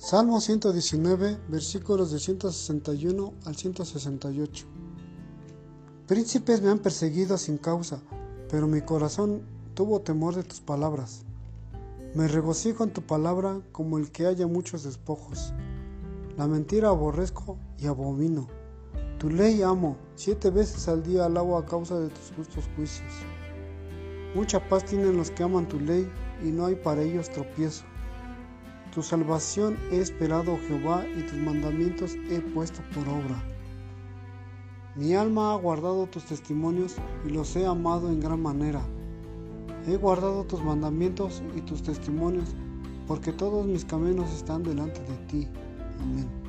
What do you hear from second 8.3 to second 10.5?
pero mi corazón tuvo temor de